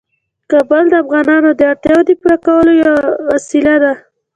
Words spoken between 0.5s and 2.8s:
کابل د افغانانو د اړتیاوو د پوره کولو